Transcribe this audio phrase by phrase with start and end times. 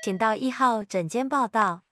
[0.00, 1.82] 请到一号诊间报到。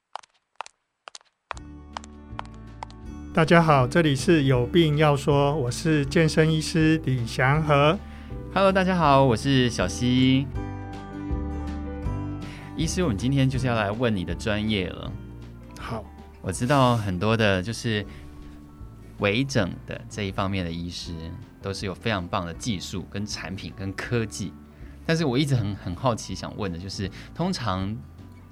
[3.34, 7.98] 大家好，这里是有病要说，我是健身医师李祥和。
[8.54, 10.46] Hello，大家好，我是小溪。
[12.76, 15.10] 医师，我们今天就是要来问你的专业了。
[15.80, 16.04] 好，
[16.40, 18.06] 我知道很多的，就是
[19.18, 21.12] 微整的这一方面的医师，
[21.60, 24.52] 都是有非常棒的技术、跟产品、跟科技。
[25.06, 27.96] 但是我一直很很好奇，想问的就是，通常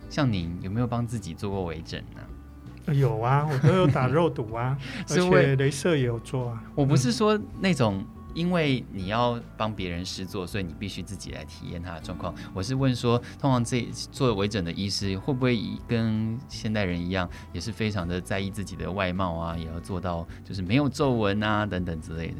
[0.08, 2.94] 像您有没有帮自己做过微整呢？
[2.94, 4.78] 有啊， 我都有打肉毒啊，
[5.08, 6.62] 而且镭射也有做啊。
[6.74, 8.04] 我不是说那种，
[8.34, 12.34] 因为你要帮别人施做，所以你必须自己来体验它的状况。
[12.52, 13.80] 我是问说，通常这
[14.12, 22.36] 做微整的医师会不会跟现代人一样，也是非常的在意自己的外貌啊，也要做到就是没有皱纹啊等等之类的。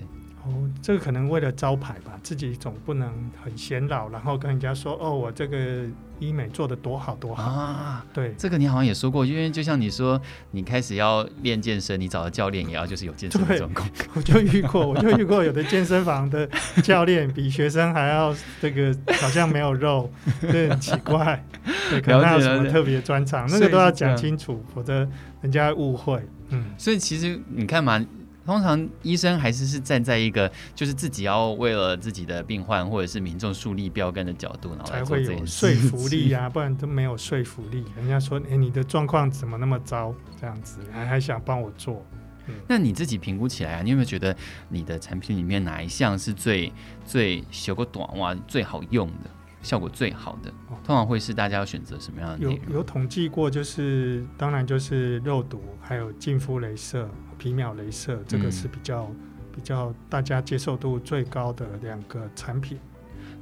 [0.47, 3.09] 哦，这个可能为了招牌吧，自己总不能
[3.43, 5.87] 很显老，然后跟人家说哦，我这个
[6.19, 8.05] 医美做的多好多好啊。
[8.13, 10.21] 对，这个你好像也说过，因为就像你说，
[10.51, 13.89] 你开始要练健身，你找的教练也要就是有健身的状况。
[14.13, 16.47] 我就遇过， 我就遇过有的健身房的
[16.83, 20.11] 教练比学生还要这个好像没有肉，
[20.43, 21.43] 对，很奇怪。
[21.89, 25.09] 对，可能他有什么特别专长，那个都要讲清楚，否则
[25.41, 26.23] 人家误会。
[26.51, 28.05] 嗯，所以其实你看嘛。
[28.45, 37.85] 通常医生还是是站在一个就是自己要为了自己的病患或者是民众树立标杆的角度，然后才会有说服力啊， 不然都没有说服力。
[37.97, 40.15] 人家说，哎，你的状况怎么那么糟？
[40.41, 42.05] 这样子还还想帮我做？
[42.47, 44.37] 嗯，那你自己评估起来啊，你有没有觉得
[44.69, 46.71] 你的产品里面哪一项是最
[47.07, 49.31] 最修个短袜最好用的？
[49.65, 50.53] 效果最好的，
[50.85, 52.39] 通常会是大家要选择什么样的？
[52.39, 59.17] 有有统计过，就是当然就是肉毒，还有净肤镭射、皮秒镭射，这个是比较、嗯、
[59.53, 62.79] 比较大家接受度最高的两个产品。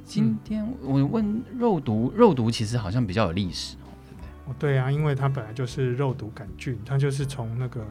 [0.03, 4.29] 今天我问肉毒，肉毒其实好像比较有历史哦，对不对？
[4.45, 7.85] 哦，对啊，因为它本来就是肉毒杆菌，它就是从那个。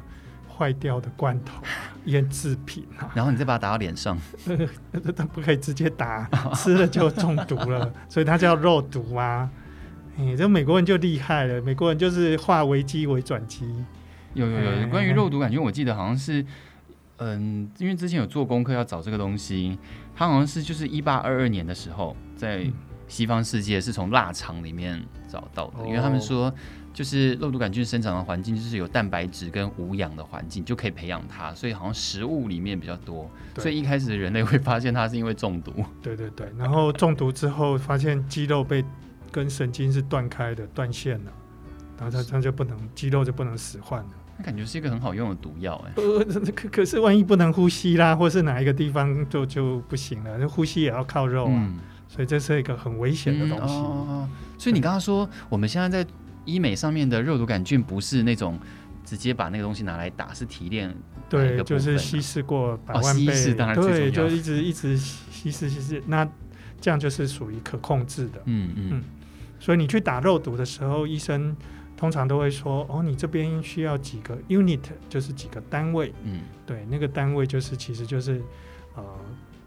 [0.55, 1.63] 坏掉的罐头
[2.07, 4.19] 腌制品啊，然后你再把它打到脸上，
[5.17, 9.49] 它不可以直接打，吃了就中毒了， 所以它叫肉毒啊。
[10.19, 13.67] 哎、欸，这美国人就厉害了，美国人就是化危机为转机。
[14.35, 16.45] 有有有，关于肉毒杆菌，我记得好像是，
[17.19, 19.79] 嗯，因为之前有做功课要找这个东西，
[20.15, 22.67] 它好像是就是一八二二年的时候，在
[23.13, 26.53] 西方世界是从腊肠里面找到的，因为他们说。
[26.95, 31.55] 就是肉毒杆菌生长的环境，就是有蛋白质跟无氧的环境，就可以培养它。
[31.55, 35.73] 所以好像食物里面比较多，所以一开始的人类会发现它是因为中毒。
[36.03, 38.85] 对对对，然后中毒之后发现肌肉被
[39.31, 41.33] 跟神经是断开的，断线了，
[41.99, 44.11] 然后它它就不能肌肉就不能使唤了。
[44.37, 45.93] 那感觉是一个很好用的毒药哎。
[45.97, 46.23] 呃，
[46.55, 51.79] 可可是万一不能呼吸啦，或是哪一个地方就就不行了，那呼吸也要靠肉啊，嗯、
[52.13, 53.75] 所以这是一个很危险的东西。
[53.75, 54.29] 嗯哦、
[54.59, 56.11] 所以你刚刚说我们现在在。
[56.45, 58.59] 医美上面的肉毒杆菌不是那种
[59.05, 60.93] 直接把那个东西拿来打，是提炼。
[61.29, 63.33] 对，就是稀释过百万倍。
[63.33, 66.29] 哦、当然对，就一直一直稀释稀释，那
[66.81, 68.43] 这样就是属于可控制的。
[68.47, 69.05] 嗯嗯嗯。
[69.61, 71.57] 所以你去打肉毒的时候，医生
[71.97, 78.43] 通常都会说：“哦，你这边需要几个 unit，就是几个单位。”嗯，对，那个单位就是其实就是
[78.97, 79.05] 呃。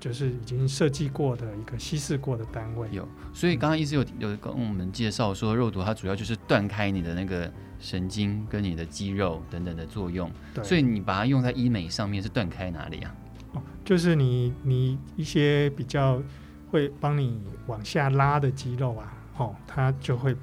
[0.06, 2.88] 就是已经设计过的一个稀释过的单位。
[2.92, 10.30] 有，所以刚刚医师有有跟我们介绍说，肉毒它主要就是断开你的那个神经跟你的肌肉等等的作用。
[10.54, 13.16] 对，所以你把它用在医美上面是断开哪里啊？
[13.54, 16.22] 哦，就是你你一些比较
[16.70, 20.36] 会帮你往下拉的肌肉啊，哦，它就会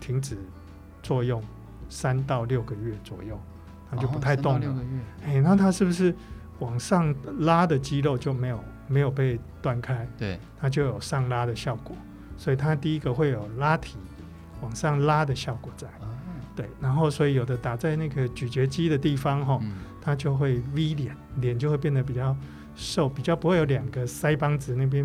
[0.00, 0.38] 停止
[1.02, 1.44] 作用
[1.90, 3.38] 三到六个月左右，
[3.90, 4.58] 它就不太动了。
[4.58, 5.00] 哦，六个月。
[5.26, 6.14] 哎，那它是不是
[6.60, 8.58] 往上拉的肌肉就没有？
[8.92, 11.96] 没有被断开，对，它就有上拉的效果，
[12.36, 13.96] 所以它第一个会有拉提
[14.60, 16.08] 往上拉的效果在，嗯、
[16.54, 22.36] 对，然后所以有的打在那个咀嚼肌的地方哈，嗯、它就会 V 脸，脸就会变得比较
[22.76, 25.04] 瘦，比较不会有两个腮帮子那边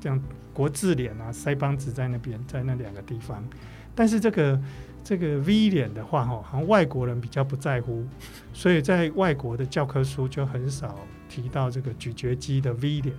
[0.00, 0.20] 这样
[0.52, 3.44] 国字脸啊，腮帮子在那边，在那两个地方，
[3.94, 4.58] 但是这个
[5.06, 8.04] 这个 V 脸的话哈，好像外国人比较不在乎，
[8.52, 10.98] 所以在外国的教科书就很少。
[11.28, 13.14] 提到这个咀嚼肌的 V 脸，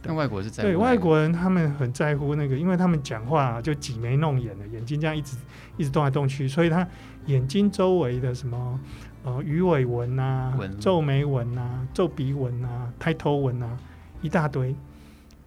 [0.00, 5.36] 但外国是在乎对外国人，他们很在乎那个，因为他们讲话就挤眉弄眼的，眼睛这样一直
[5.76, 6.86] 一直动来动去，所以他
[7.26, 8.80] 眼睛周围的什么
[9.24, 13.76] 呃鱼尾纹啊、皱眉纹啊、皱鼻纹啊、抬头纹啊
[14.22, 14.74] 一大堆，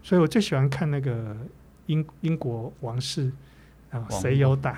[0.04, 1.36] 所以我最喜欢看那个
[1.86, 3.32] 英英国王室
[3.92, 4.78] 啊，谁有打？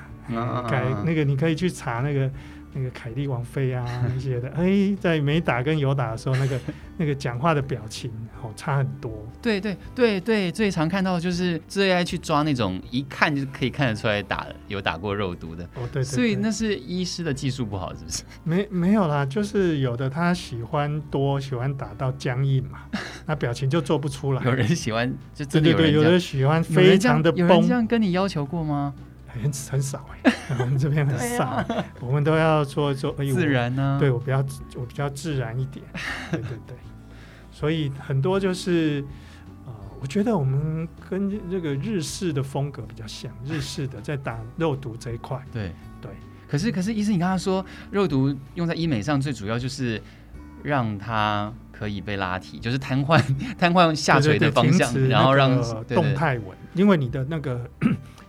[0.69, 2.29] 改那个你可以去查那个。
[2.77, 6.59] 那个凯蒂王妃啊， 那些的，哎，在没打跟有打的时候，那个
[6.97, 9.11] 那个讲话的表情，哦，差很多。
[9.41, 15.63] 对对对对，最常看到的就是最爱去抓那种一看就可以看得出来打有打过肉毒的。
[15.75, 16.03] 哦，对，对，对。
[16.03, 18.23] 所以那是医师的技术不好，是不是？
[18.43, 22.79] 没没有啦，就是有的他喜欢多，喜欢打到僵硬嘛，
[23.25, 24.43] 那表情就做不出来。
[24.43, 27.39] 有人喜欢，就真的有人对对对，有人喜欢非常的崩。
[27.41, 28.93] 有人这样跟你要求过吗？
[29.37, 31.65] 很 很少哎、欸， 我们这边很少，啊、
[31.99, 33.99] 我们都要做做哎，自然呢、啊？
[33.99, 34.43] 对我比较
[34.75, 35.85] 我比较自然一点，
[36.31, 36.77] 对对对，
[37.51, 39.03] 所以很多就是
[39.65, 46.11] 呃，我觉得我们跟这个日式的风格比较像，日式的在打肉毒这一块，对对。
[46.49, 50.01] 可是可是，医生你刚刚说肉毒用在医美上，最主要就是
[50.63, 53.21] 让它可以被拉提，就是瘫痪
[53.57, 57.69] 瘫痪下垂的方向，然后让动态纹，因为你的那个。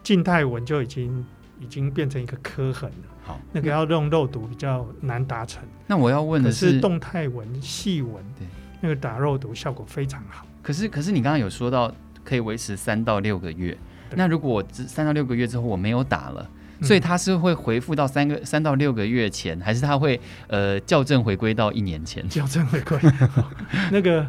[0.08, 1.22] 静态纹就已经
[1.60, 3.08] 已经变成一个刻痕了。
[3.22, 5.62] 好，那个要用肉毒比较难达成。
[5.86, 8.46] 那我要问的是，是动态纹、细纹，对，
[8.80, 10.46] 那个打肉毒效果非常好。
[10.62, 11.94] 可是，可是你刚刚有说到
[12.24, 13.76] 可以维持三到六个月。
[14.12, 22.24] 那如果我三到六个月之后我没有打了，嗯、所以它是会回复到三个三到六个月前，还是它会呃校正回归到一年前？
[22.32, 22.98] 校正回归，
[23.92, 24.26] 那个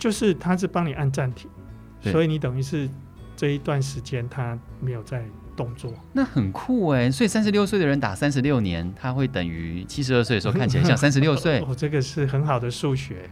[0.00, 1.48] 就是它是帮你按暂停，
[2.00, 2.90] 所以你等于是。
[3.42, 5.24] 这一段时间他没有在
[5.56, 7.10] 动作，那很酷哎！
[7.10, 11.58] 所以三十六岁的人打三十六年，他会等于七十二岁的时候看起来像 三十六岁。
[11.58, 13.28] 哦，这个是很好的数学。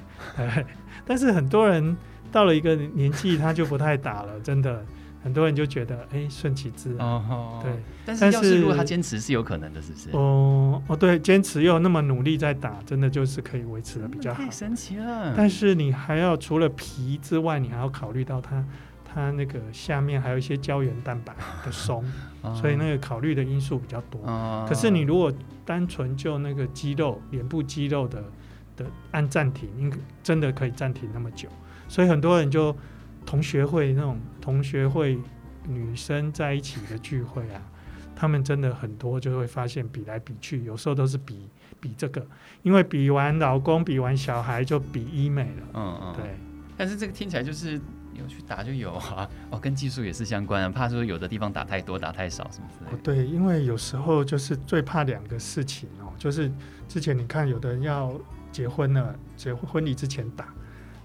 [1.07, 1.97] 但是很多人
[2.33, 4.85] 到了一个年纪，他就不太打了，真的。
[5.23, 7.07] 很多人就觉得，哎，顺其自然。
[7.07, 7.71] 哦，对。
[8.05, 10.11] 但是要是如果他坚持是有可能的，是不是？
[10.13, 14.43] 哦哦，对，坚持又那么努力在打，真的就是可以维持的比较好。
[14.43, 15.35] 太神奇了！
[15.37, 18.65] 但是你还要除了皮之外，你还要考虑到它。
[19.13, 21.35] 它那个下面还有一些胶原蛋白
[21.65, 22.05] 的 松，
[22.55, 24.21] 所以那个考虑的因素比较多。
[24.69, 25.33] 可是你如果
[25.65, 28.23] 单纯就那个肌肉、脸部肌肉的
[28.77, 31.49] 的按暂停，应该真的可以暂停那么久。
[31.89, 32.77] 所以很多人就
[33.27, 35.19] 同学会那种同学会
[35.67, 37.61] 女生在一起的聚会啊，
[38.15, 41.49] 他们真的很多就会发现比来比去，有时候都是比
[41.81, 42.25] 比这个，
[42.63, 45.67] 因为比完老公、比完小孩就比医美了。
[45.75, 46.37] 嗯嗯，对。
[46.77, 47.81] 但是这个听起来就是。
[48.21, 52.97] 有去打就有啊，哦，跟技术也是相关的，怕说有的地方打太多、打太少什么之类的。
[52.97, 56.51] 哦，对，因为有时候就是最怕两个事情哦，就是
[56.87, 58.15] 之前你看有的人要
[58.53, 60.47] 结婚了，结婚婚礼之前打，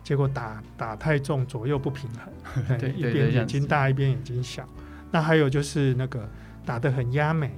[0.03, 4.67] 结果打打太重，左右不平衡， 对，一边眼睛大，一边眼睛小。
[5.11, 6.29] 那还有就是那个
[6.65, 7.51] 打得很压眉，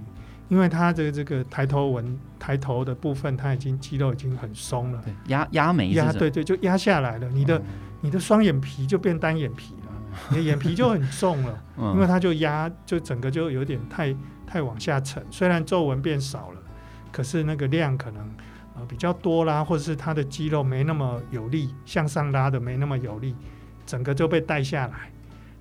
[0.48, 7.58] 因为他的这个抬头纹、抬头的部分，他已经肌肉已经很松了，压压眉，压对对，就压下来了，你的。
[7.58, 7.64] 嗯
[8.02, 9.92] 你的双眼皮就变单眼皮了，
[10.30, 14.16] 你的眼皮就很重了，因为它就压，就整个就有点太
[14.46, 15.24] 太往下沉。
[15.32, 16.62] 虽然皱纹变少了，
[17.12, 18.30] 可是那个量可能
[18.76, 23.36] 呃比较多啦，或者是它的肌肉没那么有力，向上拉的没那么有力，
[23.86, 25.12] 整个就被带下来。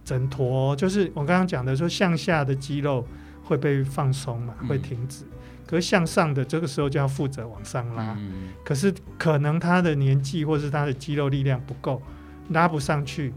[0.05, 3.05] 整坨就是我刚刚讲的说，向下的肌肉
[3.43, 5.25] 会被放松嘛，会停止。
[5.67, 8.17] 可是向上的这个时候就要负责往上拉，
[8.65, 12.01] 可是可能他的年纪或是他的肌肉力量不够。
[12.51, 13.33] 拉不上去，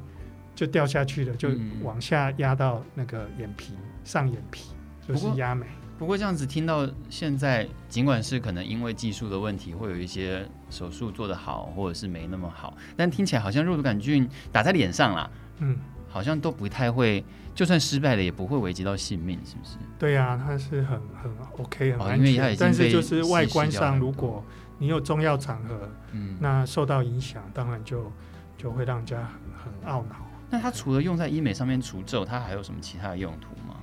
[0.53, 1.49] 就掉下去了，就
[1.81, 4.71] 往下压到那个眼皮、嗯、上眼皮，
[5.07, 5.65] 就是压眉。
[5.97, 15.29] 不过这样子听到现在，尽管是可能因为技术的问题，会有一些手术做得好，或者是没那么好，但听起来好像肉毒杆菌打在脸上啦，
[15.59, 15.77] 嗯，
[16.07, 17.21] 好像都不太会，
[17.53, 19.77] 就算失败了也不会危及到性命，是不是？
[19.97, 24.41] 对呀、啊，它是很很 OK 很安全，但是就是外观上，如果
[24.77, 28.11] 你有重要场合，嗯，那受到影响，当然就。
[28.59, 29.17] 就会让人家
[29.57, 30.17] 很很懊恼。
[30.49, 33.75] 那它除了用在医美上面除皱，它还有什么其他的用途吗？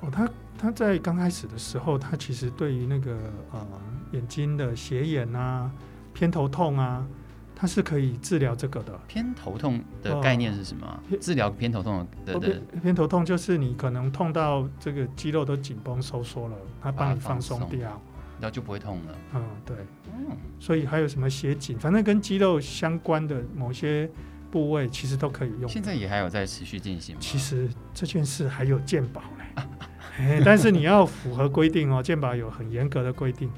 [0.00, 3.16] 哦，它它在刚开始的时候，它其实对于那个
[3.50, 3.66] 呃
[4.12, 5.70] 眼睛的斜眼啊、
[6.14, 7.04] 偏头痛啊，
[7.54, 8.92] 它是可以治疗这个的。
[9.08, 10.86] 偏头痛的概念是什么？
[10.86, 18.00] 哦、治疗偏头痛的偏头痛就是你可能痛到这个肌肉都紧绷收缩了，它帮你放松掉。
[18.40, 19.18] 然后就不会痛了。
[19.34, 19.76] 嗯，对。
[20.12, 24.08] 嗯，所以还有什么斜颈，反正跟肌肉相关的某些
[24.50, 25.68] 部位，其实都可以用。
[25.68, 27.20] 现在也还有在持续进行吗？
[27.20, 29.62] 其实这件事还有健保嘞，
[30.18, 33.50] 哎，但是你要符合规定哦，健保有很严格的规定。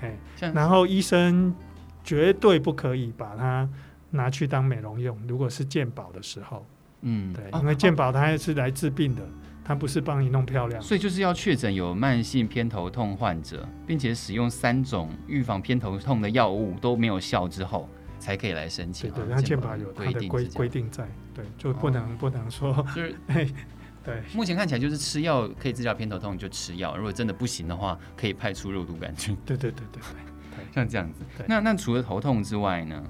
[0.00, 0.16] 哎，
[0.52, 1.54] 然后医生
[2.02, 3.68] 绝对不可以把它
[4.10, 6.66] 拿去当美容用，如果是健保的时候。
[7.02, 9.22] 嗯，对，因为健保它是来治病的。
[9.64, 17.88] 它不是帮你弄漂亮，所以就是要确诊有慢性偏头痛患者，并且使用三种预防偏头痛的药物都没有效之后，
[18.18, 19.10] 才可以来申请。
[19.10, 23.16] 对对，它健保有它的规规定在，对，就不能、哦、不能说就是
[24.04, 29.36] 对，目前看起来就是吃药可以治疗偏头痛就吃药，如果真的不行的话，可以派出肉毒杆菌。
[29.46, 31.24] 对对对对对，像这样子。
[31.46, 33.00] 那那除了头痛之外呢？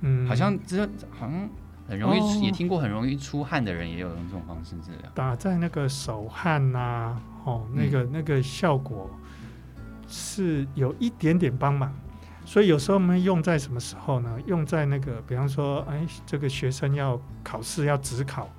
[0.00, 1.48] 嗯，好像这好像
[1.88, 5.10] 很容易、哦、也听过很容易出汗的人也有用这种方式治疗。
[5.14, 9.10] 打在那个手汗呐、啊，哦，那个、嗯、那个效果
[10.08, 11.92] 是有一点点帮忙。
[12.46, 14.36] 所以有时候我们用在什么时候呢？
[14.46, 18.50] 用在那个，比方说，哎，这个学生要考试要指考，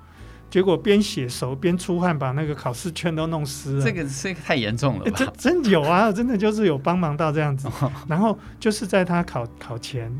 [0.50, 3.84] 结果边写手边出汗，把那个考试卷都弄湿了。
[3.84, 5.12] 这个这个太严重了吧？
[5.16, 7.68] 这真有啊，真的就是有帮忙到这样子。
[8.08, 10.12] 然后就是在他考考前，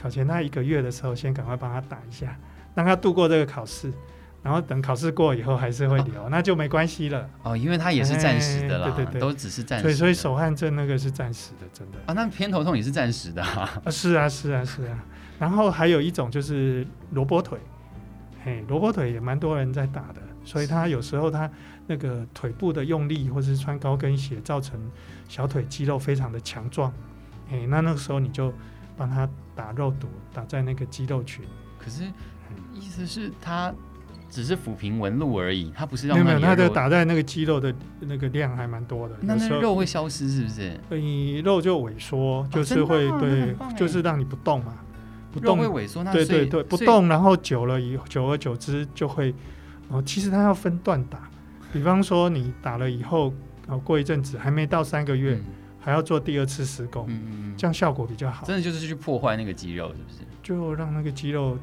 [0.00, 2.36] 考前那一个月的时候，先赶快帮他打一下，
[2.74, 3.92] 让他度过这个考试。
[4.42, 7.28] 然后等考试过以后还是会留，哦、那就没关系了。
[7.42, 9.90] 哦，因为它也是暂时的啦，对对对，都只是暂时的。
[9.90, 11.98] 所以所以手汗症那个是暂时的，真的。
[12.06, 13.68] 啊，那偏头痛也是暂时的啊。
[13.84, 15.04] 啊，是啊，是啊，是啊。
[15.38, 17.58] 然后还有一种就是萝卜腿，
[18.42, 21.50] 嘿，萝卜腿也蛮多人在打的，所以他有时候他
[21.86, 24.80] 那个腿部的用力，或是穿高跟鞋，造成
[25.28, 26.90] 小腿肌肉非常的强壮，
[27.50, 28.50] 嘿，那那个时候你就
[28.96, 31.44] 帮他打肉毒，打在那个肌肉群。
[31.78, 32.04] 可是
[32.74, 33.74] 意思是他。
[34.32, 39.16] 只是抚平纹路而已，他不是让没有，它的打在那个肌肉的那个量还蛮多的。
[39.22, 40.80] 那那肉会消失是不是？
[40.90, 44.76] 你肉就萎缩，就是会、哦、对，就是让你不动嘛，
[45.32, 46.04] 不动会萎缩。
[46.04, 49.34] 那对对对，不动，然后久了以后，久而久之就会。
[49.88, 51.28] 哦，其实它要分段打，
[51.72, 53.34] 比方说你打了以后，
[53.66, 55.44] 哦，过一阵子还没到三个月，嗯、
[55.80, 58.46] 还要做第二次施工，嗯、这样效果比较好。
[58.46, 60.18] 真的就是去破坏那个肌肉，是不是？
[60.42, 61.58] 就让那个肌肉。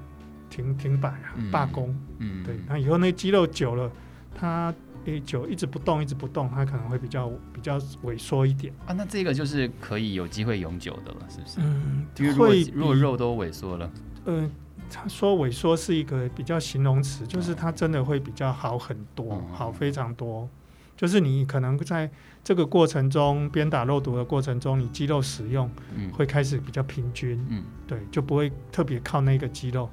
[0.50, 3.92] 停停摆啊，罢工，嗯，对，那以后那个肌肉久了，
[4.34, 8.94] 它诶久一直不动，一直不动，它可能会比较比较萎缩一点啊。
[8.94, 11.60] 那这个就是可以有机会永久的了，是不是？
[11.60, 13.92] 嗯，因为如果如果肉都萎缩了，
[14.24, 14.52] 嗯、呃，
[14.90, 20.50] 他说萎缩是一个比较形容词，就是它真的会比较好很多，嗯、好非常多。
[20.98, 22.12] 就是你可能在
[22.44, 25.72] 这个过程中，边打肉毒的过程中，你肌肉使用
[26.12, 29.90] 会开始比较平均，嗯，对，就不会特别靠那个肌肉。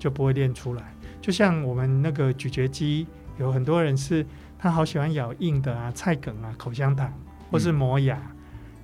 [0.00, 3.04] 就不会练出来，就像我们那个咀嚼肌，
[3.36, 4.24] 有很多人是
[4.56, 7.12] 他好喜欢咬硬的啊，菜梗啊，口香糖，
[7.50, 8.14] 或是磨牙。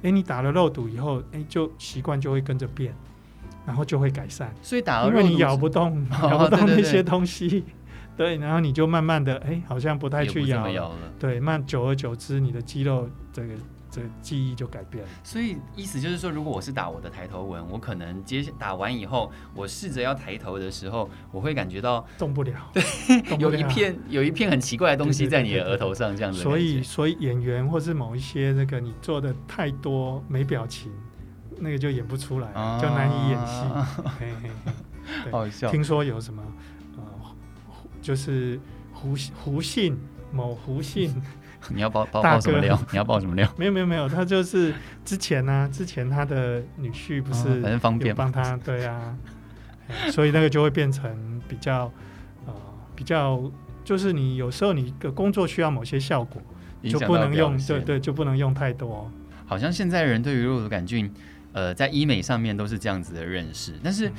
[0.03, 2.93] 哎、嗯，你打了肉毒以后，哎，就习惯就会跟着变，
[3.65, 4.53] 然后就会改善。
[4.61, 7.65] 所以打了肉毒，因为你咬不动，哦、 咬不动那些东西，对，对，对，
[8.17, 13.55] 然后你就慢慢的，哎，好像不太去咬了，咬对，慢久而久之，你的肌肉这个。
[13.91, 22.83] 这个记忆就改变了，所以意思就是说，如果我是打我的抬头纹，我可能接打完以后，我试着要抬头的时候，我会感觉到动不了， 对，
[23.39, 26.41] 有一片有一片很奇怪的东西在你的额头上，这样子。
[26.43, 30.91] 所以，所以演员或是某一些那个你做的太多没表情，
[31.61, 33.63] 那个就演不出来，啊、就难以演戏。
[34.19, 34.51] 嘿嘿
[35.25, 35.71] 嘿，好笑。
[35.71, 36.54] 听说有什么呃，
[38.05, 38.61] 就是
[38.93, 39.99] 胡胡姓
[40.31, 41.11] 某胡姓。
[41.73, 42.79] 你要爆爆爆什么料？
[42.93, 43.51] 你要爆什么料？
[43.57, 49.17] 没有没有没有，他就是之前呢、啊，之前他的女婿不是反正方便帮他，对啊，
[50.13, 51.91] 所以那个就会变成比较
[52.45, 52.53] 呃
[52.95, 53.51] 比较，
[53.83, 56.43] 就是你有时候你的工作需要某些效果，
[56.83, 59.11] 就不能用，对对，就不能用太多。
[59.47, 61.11] 好像现在人对于肉毒杆菌，
[61.53, 64.13] 呃，在医美上面都是这样子的认识，但是。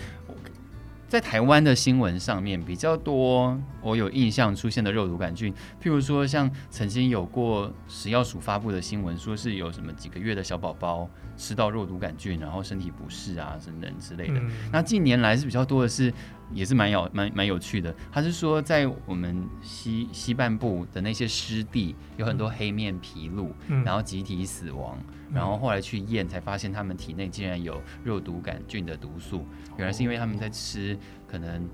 [1.16, 14.38] 嗯在台湾的新闻上面比较多，我有印象出现的肉毒杆菌，譬如说像曾经有过食药署发布的新闻，说是有什么几个月的小宝宝吃到肉毒杆菌，然后身体不适啊等等之类的。
[14.42, 16.14] 嗯、那近年来是比较多的是，
[16.52, 25.00] 也是蛮有蛮蛮有趣的，他是说在我们西西半部的那些湿地有很多黑面皮鹭，嗯、然后集体死亡。
[25.34, 29.44] 然后后来去验，才发现他们体内竟然有肉毒杆菌的毒素。
[29.76, 31.70] 原来是因为他们在吃，可能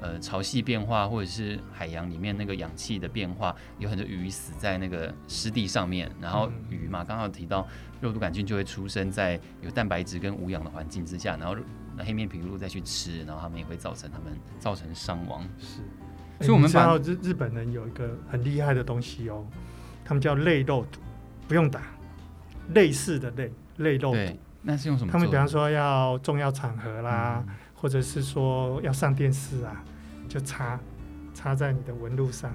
[0.00, 6.10] 呃潮汐变化，或者是海洋里面那个氧气的变化，有很多鱼死在那个湿地上面。
[6.20, 7.66] 然后鱼嘛，刚好提到
[8.00, 11.56] 肉毒杆菌就会出生在有蛋白质跟无氧的环境之下，然后
[11.96, 15.42] 那黑面琵鹭再去吃，然后他们也会造成他们造成伤亡。
[15.58, 15.80] 是，
[16.40, 19.46] 所以我们知道日日本人有一个很厉害的东西哦，
[20.04, 21.00] 他们叫类肉毒，
[21.48, 21.80] 不用打。
[22.74, 25.12] 类似的类类肉毒，那是用什么？
[25.12, 29.84] 他们比方说要重要场合啦，嗯、或者是说要上电视啊，
[30.28, 30.80] 就插
[31.34, 32.52] 插在你的纹路上。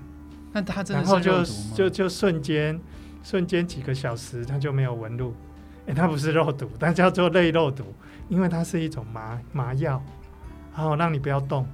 [0.51, 1.43] 那它真的是就
[1.75, 2.77] 就就瞬间
[3.23, 5.33] 瞬间几个小时，它就没有纹路。
[5.85, 7.83] 哎、欸，它不是肉毒， 它叫做类肉毒，
[8.29, 10.03] 因为它是一种麻麻药，
[10.75, 11.65] 然后让你不要动，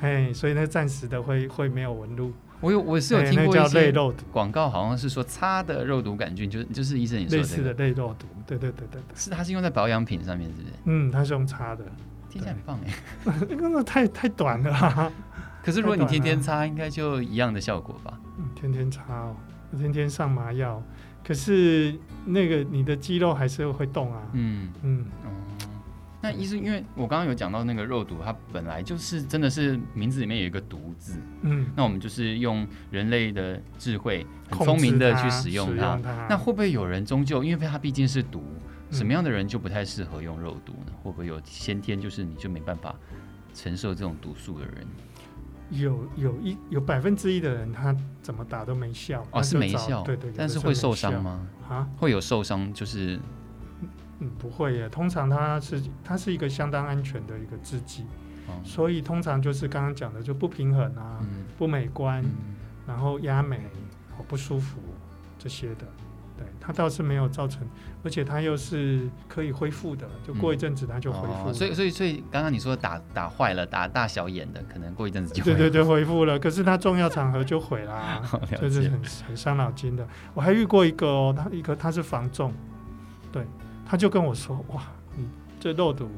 [0.00, 2.32] 哎，所以那暂时的会会没有纹路。
[2.60, 3.92] 我有，我是有听过一些
[4.32, 10.74] 广告，好像是说擦的肉毒杆菌，就是就是医生你说的类似的类肉毒，对对对对对，是它是用在保养品上面，是不是？
[10.84, 11.84] 嗯，它是用擦的，
[12.30, 15.12] 听起来很棒哎，那个太太短了，
[15.62, 18.18] 可是如果你天天擦，应该就一样的效果吧？
[18.38, 19.36] 嗯，天天擦哦，
[19.78, 20.82] 天天上麻药，
[21.24, 24.22] 可是那个你的肌肉还是会动啊。
[24.32, 25.04] 嗯嗯。
[26.20, 31.16] 那医生，因为我刚刚有讲到那个肉毒，它本来就是真的是名字里面有一个毒字。
[31.42, 31.66] 嗯。
[31.76, 35.96] 那我们就是用人类的智慧，很聪明的去使用它。
[36.02, 38.42] 它那会不会有人终究因为它毕竟是毒，
[38.90, 40.92] 什么样的人就不太适合用肉毒呢？
[41.02, 42.94] 会不会有先天就是你就没办法
[43.54, 44.86] 承受这种毒素的人？
[45.70, 49.22] 有有一有百分之一的人，他怎么打都没效。
[49.32, 50.02] 哦，是没效。
[50.02, 50.32] 对对。
[50.36, 51.46] 但是会受伤吗？
[51.68, 51.88] 啊？
[51.98, 53.20] 会有受伤，就是。
[54.20, 54.88] 嗯，不会耶。
[54.88, 58.02] 通常它是它是一个相当安全的一个制剂，
[58.48, 63.60] 哦、所以通常就是刚刚讲的就不平衡啊，嗯、不美观，嗯、然后压美，
[64.16, 64.80] 好不舒服
[65.38, 65.86] 这些的。
[66.68, 67.66] 对，它倒是没有造成，
[68.04, 71.52] 而且它又是可以恢复的，就过一阵子它就恢复、嗯哦。
[71.52, 76.38] 所以所以所以刚刚你说打打坏了，打大小眼的，可能过一阵子就对对对 恢复了。
[76.38, 78.20] 可是它重要场合就毁啦，
[78.60, 80.06] 就是很很伤脑筋的。
[80.34, 82.52] 我还遇过一个哦，他一个他是防重，
[83.32, 83.44] 对。
[83.90, 84.82] 他就跟我说：“哇，
[85.16, 85.26] 你
[85.58, 86.10] 这肉毒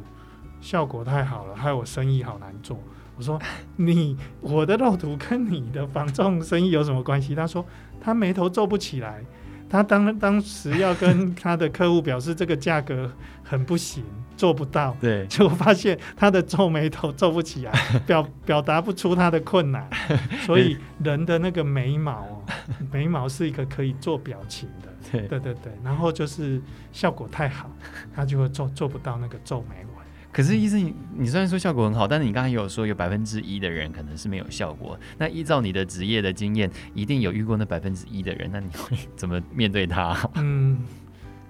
[0.61, 2.77] 效果太好了，害我生意好难做。”
[3.17, 3.41] 我说
[3.77, 7.65] ：“你我的肉毒跟你的防重生意有什么关系？”他说
[8.03, 9.25] ：“他眉头皱不起来，
[9.71, 13.11] 他当当时要跟他的客户表示这个价格
[13.45, 14.03] 很不行，
[14.37, 14.97] 做不到。
[15.01, 17.73] 对，结果发现他的皱眉头皱不起来，
[18.07, 19.89] 表表达不出他的困难。
[20.45, 22.45] 所以人的那个眉毛，
[22.91, 26.61] 眉毛是一个可以做表情的。”对对对对，然后就是
[26.93, 27.71] 效果太好，
[28.15, 29.90] 他就会做做不到那个皱眉纹。
[30.33, 34.99] 可是医生，你你虽然说效果很好，但是你刚才有说有百分之一的人可能是没有效果。
[35.19, 40.17] 那依照你的职业的经验，一定有遇过那百分之一的人，那你会 怎么面对他？
[40.35, 40.81] 嗯，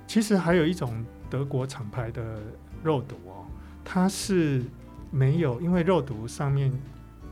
[0.06, 2.40] 其实还有一种德国厂牌的
[2.82, 3.44] 肉毒哦，
[3.84, 4.62] 它是
[5.10, 6.72] 没有，因为肉毒上面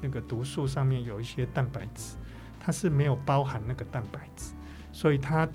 [0.00, 2.16] 那个毒素上面有一些蛋白质，
[2.60, 4.52] 它是没有包含那个蛋白质，
[4.92, 5.48] 所以它。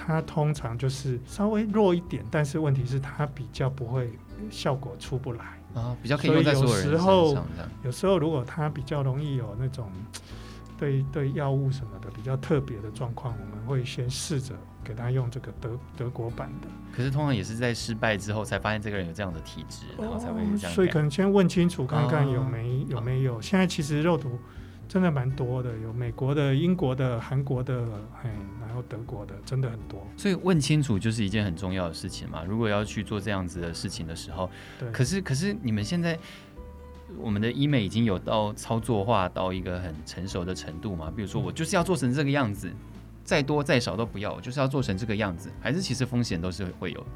[0.00, 4.08] 它通常就是稍微弱一点，但是问题是它比较不会
[4.50, 6.92] 效果出不来啊，比较可以用在所有人身上。
[6.92, 7.46] 有时候，
[7.84, 9.90] 有时候如果他比较容易有那种
[10.76, 14.54] 对对药物什么的比较特别的状况，我们会先试着
[14.84, 16.68] 给他用这个德德国版的。
[16.96, 20.72] 可是通常也是在失败之后才发现这个人有这样的体质，然后才会这样。
[20.72, 23.40] 所以可能先问清楚看看有没有没有。
[23.40, 24.38] 现在其实肉毒。
[24.88, 27.84] 真的蛮多的，有美国的、英国的、韩国的，
[28.22, 30.02] 嘿，然后德国的，真的很多。
[30.16, 32.42] 所以问清楚就是一件很重要的事情嘛。
[32.42, 34.48] 如果要去做这样子的事情的时候，
[34.78, 34.90] 对。
[34.90, 36.18] 可是可是你们现在，
[37.18, 41.12] 我们的医美已经有到操作化到一个很成熟的程度嘛？
[41.14, 42.72] 比如说我就是要做成这个样子，
[43.24, 47.06] 再多再少都不要，我就是要做成这个样子，还是其实风险都是会有的。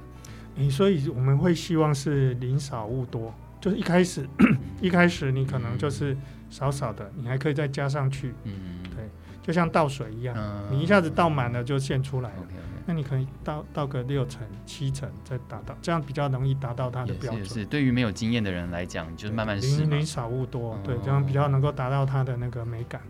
[0.55, 3.33] 你所以我们会希望是零少勿多，
[3.63, 4.29] 就是一开始
[4.83, 6.15] 一开始你可能就是。
[6.53, 8.35] 少少的，你还可以再加上去。
[8.45, 9.09] 嗯，对，
[9.43, 12.43] 就像倒水一样，嗯、你一下子倒满了就现出来了。
[12.43, 12.83] Okay, okay.
[12.85, 17.43] 那你可以倒倒个六成、七成再达到，这样比较容易达到它的标准。
[17.43, 19.87] 是，是，对于没有经验的人来讲，就是慢慢试。
[19.87, 23.01] 零少物多，对，这样比较能够达到它的那个美感。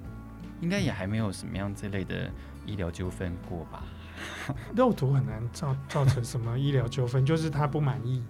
[0.60, 2.30] 应该也还没有什么样这类的
[2.64, 3.82] 医疗纠纷过吧？
[4.76, 8.22] 肉毒很难造造成什么医疗纠纷，就是他不满意。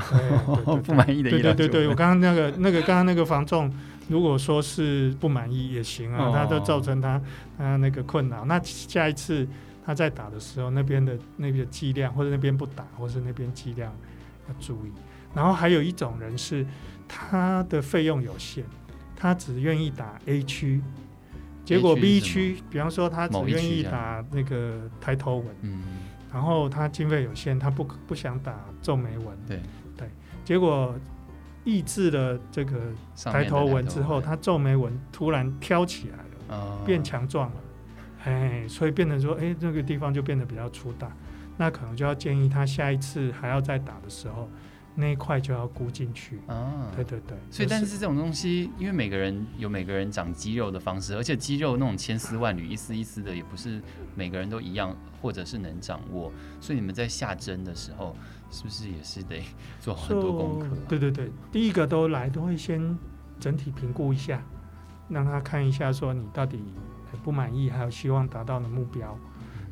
[0.82, 1.56] 不满意的医疗纠纷。
[1.56, 3.72] 对对对，我刚刚那个那个刚刚那个房仲。
[4.08, 7.22] 如果说是不满意也行啊，他都造成他
[7.56, 8.44] 他那个困扰。
[8.44, 9.46] 那下一次
[9.86, 13.92] 他再打的时候，那边的那个剂量或者那边不打，或是那边剂量
[14.48, 14.90] 要注意。
[15.32, 16.66] 然后还有一种人是
[17.06, 18.64] 他的费用有限，
[19.14, 20.82] 他只愿意打 A 区，
[21.64, 25.82] 结果 B 区，比方说他只愿意打那个抬头纹，嗯，
[26.32, 29.60] 然后他经费有限，他不不想打皱眉纹，对，
[30.50, 30.92] 结果。
[31.62, 32.80] 抑制了这个
[33.22, 37.56] 抬头纹之后，他皱眉纹突然挑起来了，哦、变强壮了，
[38.24, 41.14] 哎，所以变成说，哎，这个地方就变得比较粗大，
[41.58, 44.48] 那可能就要建议他下一次还要再打的时候，
[45.00, 46.38] 那一块就要箍进去。
[46.46, 47.36] 啊、对对对。
[47.50, 53.82] 所以，但是这种东西，因为每个人有每个人长肌肉的方式，而且肌肉那种千丝万缕、一丝一丝的，也不是
[54.14, 56.30] 每个人都一样，或者是能掌握。
[56.60, 58.14] 所以你们在下针的时候。
[58.52, 59.44] 是不是也是得
[59.78, 60.82] 做很多功课啊？
[60.88, 62.98] 对对对，第一个都来都会先
[63.38, 64.42] 整体评估一下，
[65.08, 66.60] 让他看一下说你到底
[67.22, 69.16] 不满意，还有希望达到的目标。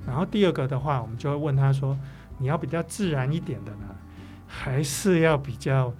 [0.06, 1.98] 然后第二个的话，我们就会问他说，
[2.38, 3.96] 你要比较自然一点的呢，
[4.48, 5.94] 还是要比较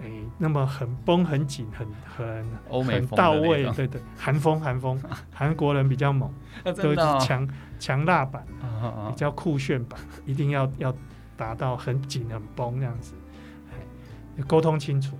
[0.00, 0.04] 哎
[0.38, 3.64] 那么很绷很紧很很欧美很到位？
[3.74, 4.98] 对对， 韩风韩风，
[5.34, 6.32] 韩国人比较猛，
[6.64, 7.46] 都是强
[7.78, 8.42] 强辣版，
[9.10, 10.94] 比较酷炫版，一定要要。
[11.36, 13.14] 达到很紧很绷这样子，
[14.46, 15.16] 沟通清楚，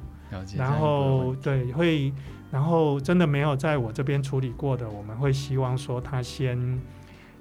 [0.55, 2.13] 然后对会
[2.51, 6.79] 然后真的没有在我这边处理过的，我们会希望说他先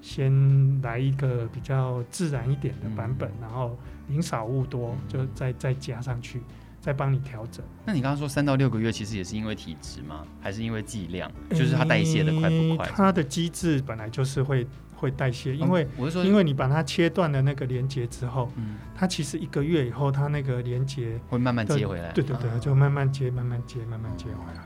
[0.01, 6.41] 先来一个比较自然一点的版本，嗯、然后宁少勿多，就再再加上去，
[6.79, 7.63] 再帮你调整。
[7.85, 10.25] 那你刚刚说三到六个月，其实也是因为体质吗？
[10.41, 11.31] 还是因为剂量？
[11.49, 12.85] 就是它代谢的快不快？
[12.87, 22.11] 它的机制本来就是会会代谢，因为、嗯、我是说，因为你把它切断了那个连接之后，嗯，它其实一个月以后，它那个连接会慢慢接回来。
[22.13, 24.63] 对对对，就慢慢接，慢慢接，慢慢接回来。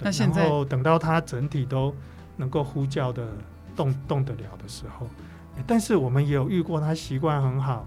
[0.00, 1.94] 那现在等到它整体都
[2.36, 3.26] 能够呼叫的
[3.78, 5.06] 动动得了的时候，
[5.64, 7.86] 但是我们也有遇过，他习惯很好，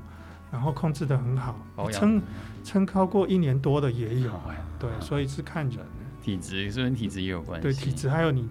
[0.50, 1.60] 然后控制的很好，
[1.92, 2.22] 撑
[2.64, 4.32] 撑超过一年多的也有。
[4.80, 5.80] 对，所以是看人
[6.24, 7.64] 体质是，跟体质也有关系。
[7.64, 8.48] 对体质，还有你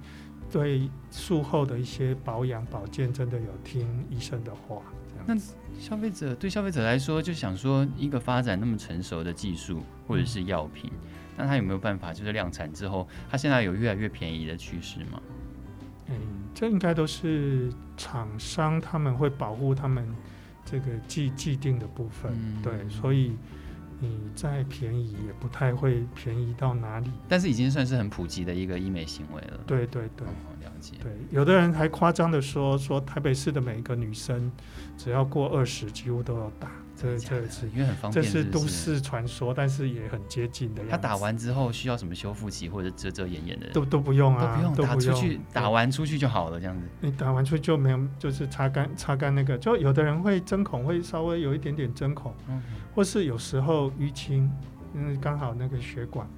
[0.53, 4.83] 对术后的一些保养保健，真的有听医生的话。
[5.26, 5.35] 那
[5.79, 10.90] 消费者对消费者来说，就想说一个发展那么成熟的技术或者是药品。
[10.92, 15.22] 嗯那他有没有办法，就是量产之后，他现在有越来越便宜的趋势吗？
[16.09, 16.14] 嗯，
[16.54, 20.06] 这应该都是厂商他们会保护他们
[20.64, 23.32] 这个既既定的部分，嗯、对，所以
[23.98, 27.10] 你再便宜也不太会便宜到哪里。
[27.28, 29.60] 但是已经算是很普及的一个医美行为了。
[29.66, 30.30] 对对对，哦、
[30.62, 30.94] 了解。
[31.02, 34.50] 对，有的人还夸张的说，说台北市的每一个女生
[34.96, 36.70] 只要过二十，几乎都要打。
[37.00, 40.90] 这这是因为很方便，这是都市传说，但是也很接近的样子。
[40.90, 43.70] 他打完之后需要什么修复期或者遮遮掩掩的？
[43.70, 46.86] 都都不用啊，都不用，都不用打出去，打完出去就好了，这样子。
[47.00, 49.56] 你打完出去就没有，就是擦干擦干那个。
[49.56, 52.62] 就有的人会针孔，会稍微有一点点针孔，嗯，
[52.94, 54.50] 或是有时候淤青，
[54.94, 56.28] 因为刚好那个血管，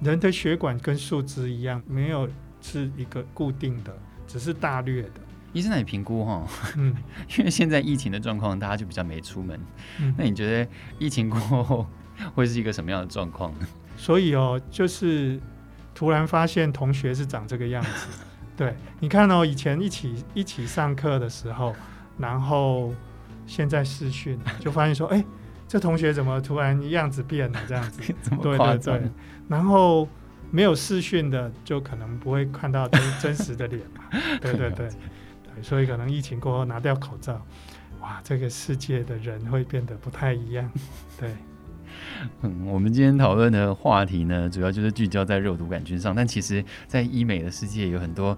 [0.00, 2.26] 人的血管跟树枝一样，没有
[2.62, 3.94] 是一个固定的，
[4.26, 5.20] 只是大略的。
[5.56, 6.46] 医生，那你评估哈？
[6.76, 6.94] 嗯，
[7.38, 9.58] 因为现在疫情的状况，大家就比较没出门。
[9.98, 11.86] 嗯，那你觉得疫情过后
[12.34, 13.66] 会是一个什么样的状况呢？
[13.96, 15.40] 所以哦，就是
[15.94, 18.08] 突然发现同学是长这个样子。
[18.54, 21.74] 对，你看哦，以前一起一起上课的时候，
[22.18, 22.92] 然后
[23.46, 25.24] 现在视讯，就发现说，哎，
[25.66, 27.58] 这同学怎么突然样子变了？
[27.66, 28.02] 这样子，
[28.42, 29.10] 对对对。
[29.48, 30.06] 然后
[30.50, 34.04] 没有视讯的，就可能不会看到真真实的脸嘛。
[34.42, 34.88] 对对对。
[35.62, 37.40] 所以可能疫情过后拿掉口罩，
[38.00, 40.70] 哇，这个世界的人会变得不太一样。
[41.18, 41.30] 对，
[42.42, 48.36] 嗯，我们今天讨论的话题呢，主要就是聚焦在肉毒杆菌上，但其实，在医美的世界有很多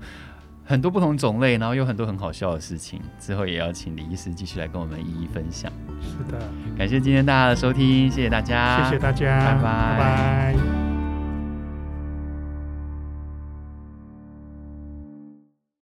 [0.64, 3.00] 很多不同种类，然后有很多很好笑的事情。
[3.18, 5.72] 之后也要请李医师继续来跟我们一一分享。
[6.00, 6.38] 是的，
[6.76, 9.62] 感谢今天大家的收听，谢谢大家，谢谢大家，拜拜。
[9.62, 10.77] 拜拜。